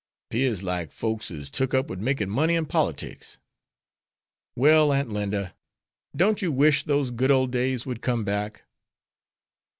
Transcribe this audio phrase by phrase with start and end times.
[0.31, 3.37] 'Pears like folks is took up wid makin' money an' politics."
[4.55, 5.53] "Well, Aunt Linda,
[6.15, 8.63] don't you wish those good old days would come back?"